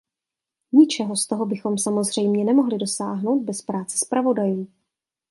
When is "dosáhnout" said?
2.77-3.43